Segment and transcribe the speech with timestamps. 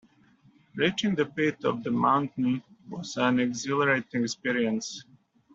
[0.73, 5.03] Reaching the peak of the mountain was an exhilarating experience.